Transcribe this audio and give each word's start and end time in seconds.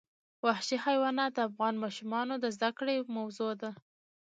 وحشي 0.45 0.77
حیوانات 0.85 1.31
د 1.33 1.39
افغان 1.49 1.73
ماشومانو 1.83 2.33
د 2.39 2.45
زده 2.55 2.69
کړې 2.77 2.95
موضوع 3.17 3.51
ده. 3.61 3.71